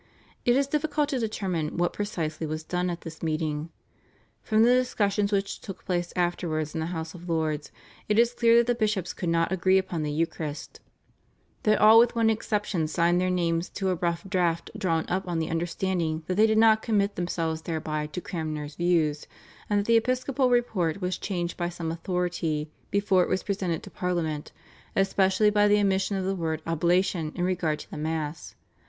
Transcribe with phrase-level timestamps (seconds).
[0.45, 3.69] It is difficult to determine what precisely was done at this meeting.
[4.41, 7.71] From the discussions which took place afterwards in the House of Lords
[8.09, 10.79] it is clear that the bishops could not agree upon the Eucharist,
[11.61, 15.37] that all with one exception signed their names to a rough draft drawn up on
[15.37, 19.27] the understanding that they did not commit themselves thereby to Cranmer's views,
[19.69, 23.91] and that the episcopal report was changed by some authority before it was presented to
[23.91, 24.51] Parliament,
[24.95, 28.55] especially by the omission of the word "oblation" in regard to the Mass.